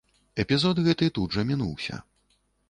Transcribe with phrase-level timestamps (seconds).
[0.43, 2.01] Эпізод гэты тут жа мінуўся.